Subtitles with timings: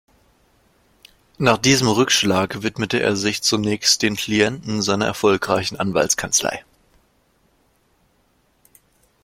[1.37, 6.63] Nach diesem Rückschlag widmete er sich zunächst den Klienten seiner erfolgreichen Anwaltskanzlei.